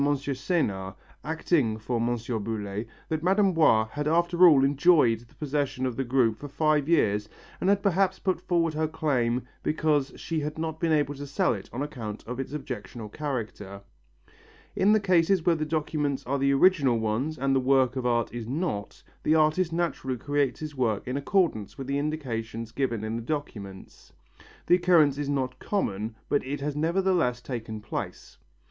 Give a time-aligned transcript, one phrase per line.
[0.03, 2.15] Senard, acting for M.
[2.17, 3.51] Boullay, that Mme.
[3.53, 7.83] Boiss had after all enjoyed the possession of the group for five years and had
[7.83, 11.83] perhaps put forward her claim because she had not been able to sell it on
[11.83, 13.79] account of its objectionable character.
[14.75, 18.33] In the cases when the documents are the original ones and the work of art
[18.33, 23.17] is not, the artist naturally creates his work in accordance with the indications given in
[23.17, 24.13] the documents.
[24.65, 28.39] The occurrence is not common, but it has nevertheless taken place.